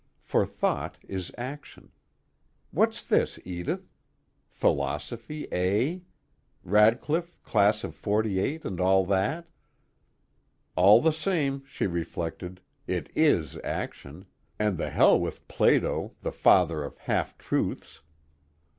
[0.23, 1.91] For thought is action.
[2.71, 3.87] What's this, Edith?
[4.49, 6.01] Philosophy A,
[6.63, 9.45] Radcliffe, Class of '48 and all that?_
[10.75, 14.25] All the same, she reflected, it is action,
[14.57, 18.01] and the hell with Plato the Father of Half Truths.